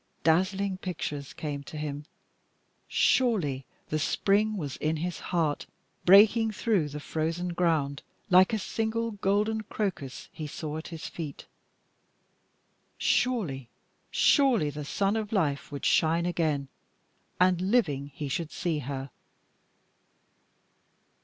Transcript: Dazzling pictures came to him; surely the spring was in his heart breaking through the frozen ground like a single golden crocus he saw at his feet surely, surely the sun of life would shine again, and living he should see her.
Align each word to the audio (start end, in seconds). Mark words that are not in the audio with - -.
Dazzling 0.23 0.77
pictures 0.77 1.31
came 1.31 1.61
to 1.65 1.77
him; 1.77 2.05
surely 2.87 3.67
the 3.89 3.99
spring 3.99 4.57
was 4.57 4.75
in 4.77 4.97
his 4.97 5.19
heart 5.19 5.67
breaking 6.05 6.49
through 6.49 6.89
the 6.89 6.99
frozen 6.99 7.49
ground 7.49 8.01
like 8.27 8.51
a 8.51 8.57
single 8.57 9.11
golden 9.11 9.61
crocus 9.61 10.27
he 10.31 10.47
saw 10.47 10.77
at 10.77 10.87
his 10.87 11.05
feet 11.07 11.45
surely, 12.97 13.69
surely 14.09 14.71
the 14.71 14.85
sun 14.85 15.15
of 15.15 15.31
life 15.31 15.71
would 15.71 15.85
shine 15.85 16.25
again, 16.25 16.67
and 17.39 17.61
living 17.69 18.07
he 18.15 18.27
should 18.27 18.49
see 18.51 18.79
her. 18.79 19.11